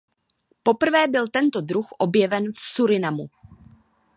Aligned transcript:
Poprvé 0.63 1.07
byl 1.07 1.27
tento 1.31 1.61
druh 1.61 1.87
objeven 1.97 2.43
v 2.53 2.59
Surinamu. 2.59 3.25